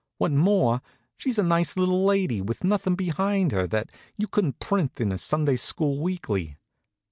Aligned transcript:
What's 0.17 0.33
more, 0.33 0.81
she's 1.15 1.37
a 1.37 1.43
nice 1.43 1.77
little 1.77 2.03
lady, 2.03 2.41
with 2.41 2.63
nothin' 2.63 2.95
behind 2.95 3.51
her 3.51 3.67
that 3.67 3.91
you 4.17 4.27
couldn't 4.27 4.57
print 4.59 4.99
in 4.99 5.11
a 5.11 5.17
Sunday 5.19 5.57
school 5.57 6.01
weekly. 6.01 6.57